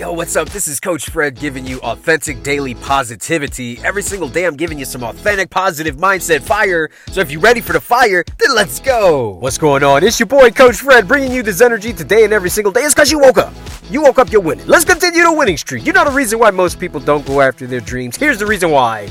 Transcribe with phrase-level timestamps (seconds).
[0.00, 0.48] Yo, what's up?
[0.48, 3.78] This is Coach Fred giving you authentic daily positivity.
[3.84, 6.88] Every single day, I'm giving you some authentic positive mindset fire.
[7.08, 9.36] So if you're ready for the fire, then let's go.
[9.40, 10.02] What's going on?
[10.02, 12.80] It's your boy, Coach Fred, bringing you this energy today and every single day.
[12.80, 13.52] It's because you woke up.
[13.90, 14.66] You woke up, you're winning.
[14.66, 15.84] Let's continue the winning streak.
[15.84, 18.16] You know the reason why most people don't go after their dreams?
[18.16, 19.10] Here's the reason why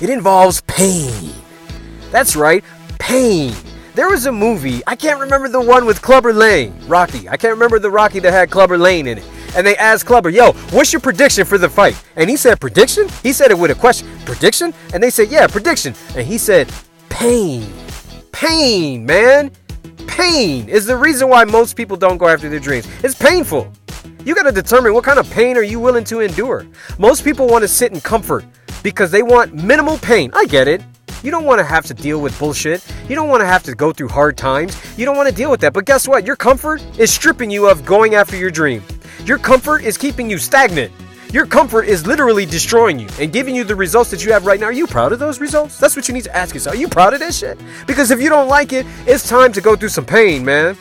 [0.00, 1.32] it involves pain.
[2.12, 2.62] That's right,
[3.00, 3.56] pain.
[3.96, 7.28] There was a movie, I can't remember the one with Clubber Lang, Rocky.
[7.28, 9.24] I can't remember the Rocky that had Clubber Lang in it.
[9.54, 12.02] And they asked Clubber, yo, what's your prediction for the fight?
[12.16, 13.08] And he said, prediction?
[13.22, 14.72] He said it with a question, prediction?
[14.94, 15.94] And they said, yeah, prediction.
[16.16, 16.72] And he said,
[17.08, 17.70] pain.
[18.32, 19.52] Pain, man.
[20.06, 22.88] Pain is the reason why most people don't go after their dreams.
[23.02, 23.70] It's painful.
[24.24, 26.66] You got to determine what kind of pain are you willing to endure.
[26.98, 28.44] Most people want to sit in comfort
[28.82, 30.30] because they want minimal pain.
[30.34, 30.82] I get it.
[31.22, 32.84] You don't want to have to deal with bullshit.
[33.08, 34.76] You don't want to have to go through hard times.
[34.98, 35.72] You don't want to deal with that.
[35.72, 36.26] But guess what?
[36.26, 38.82] Your comfort is stripping you of going after your dream.
[39.24, 40.92] Your comfort is keeping you stagnant.
[41.32, 44.58] Your comfort is literally destroying you and giving you the results that you have right
[44.58, 44.66] now.
[44.66, 45.78] Are you proud of those results?
[45.78, 46.74] That's what you need to ask yourself.
[46.74, 47.56] Are you proud of that shit?
[47.86, 50.76] Because if you don't like it, it's time to go through some pain, man.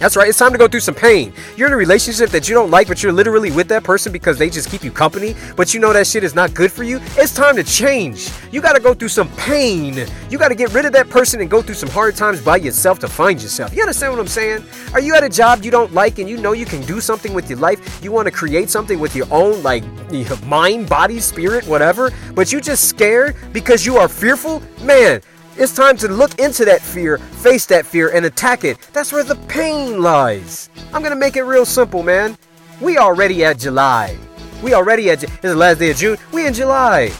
[0.00, 1.30] That's right, it's time to go through some pain.
[1.58, 4.38] You're in a relationship that you don't like, but you're literally with that person because
[4.38, 7.00] they just keep you company, but you know that shit is not good for you.
[7.18, 8.30] It's time to change.
[8.50, 10.06] You gotta go through some pain.
[10.30, 12.98] You gotta get rid of that person and go through some hard times by yourself
[13.00, 13.74] to find yourself.
[13.74, 14.64] You understand what I'm saying?
[14.94, 17.34] Are you at a job you don't like and you know you can do something
[17.34, 18.02] with your life?
[18.02, 19.84] You wanna create something with your own, like,
[20.46, 24.62] mind, body, spirit, whatever, but you just scared because you are fearful?
[24.80, 25.20] Man,
[25.56, 28.78] it's time to look into that fear, face that fear, and attack it.
[28.92, 30.70] That's where the pain lies.
[30.92, 32.38] I'm gonna make it real simple, man.
[32.80, 34.16] We already at July.
[34.62, 35.22] We already at.
[35.22, 36.16] It's the last day of June.
[36.32, 37.12] We in July.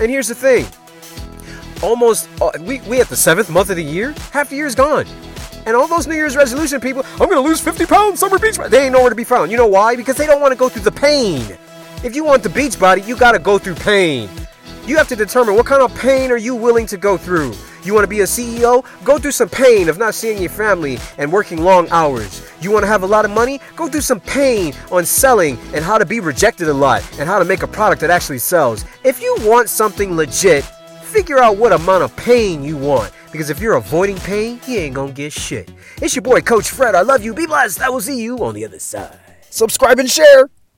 [0.00, 0.66] And here's the thing.
[1.82, 4.14] Almost, uh, we we at the seventh month of the year.
[4.32, 5.06] Half the year's gone.
[5.66, 8.56] And all those New Year's resolution people, I'm gonna lose 50 pounds, summer beach.
[8.56, 9.50] They ain't nowhere to be found.
[9.50, 9.94] You know why?
[9.94, 11.56] Because they don't want to go through the pain.
[12.02, 14.28] If you want the beach body, you gotta go through pain.
[14.86, 17.52] You have to determine what kind of pain are you willing to go through.
[17.82, 18.84] You want to be a CEO?
[19.04, 22.46] Go through some pain of not seeing your family and working long hours.
[22.60, 23.60] You want to have a lot of money?
[23.76, 27.38] Go through some pain on selling and how to be rejected a lot and how
[27.38, 28.84] to make a product that actually sells.
[29.04, 30.64] If you want something legit,
[31.02, 33.12] figure out what amount of pain you want.
[33.32, 35.70] Because if you're avoiding pain, you ain't gonna get shit.
[36.02, 36.94] It's your boy, Coach Fred.
[36.94, 37.32] I love you.
[37.32, 37.80] Be blessed.
[37.80, 39.18] I will see you on the other side.
[39.50, 40.48] Subscribe and share.